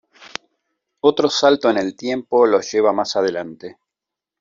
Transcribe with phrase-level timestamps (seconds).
[1.01, 3.77] Otro salto en el tiempo los lleva más adelante.